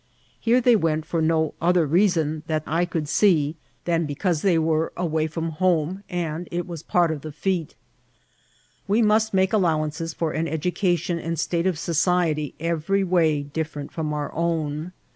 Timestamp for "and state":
11.19-11.67